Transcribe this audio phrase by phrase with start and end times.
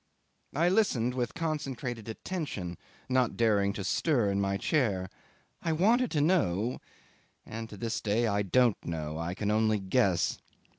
[0.55, 2.75] 'I listened with concentrated attention,
[3.07, 5.11] not daring to stir in my chair;
[5.61, 6.81] I wanted to know
[7.45, 10.39] and to this day I don't know, I can only guess.